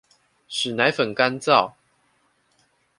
[0.47, 1.73] 使奶粉乾燥